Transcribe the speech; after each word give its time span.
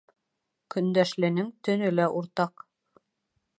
Көндәшленең 0.75 1.53
төнө 1.69 1.93
лә 1.99 2.09
уртаҡ. 2.23 2.67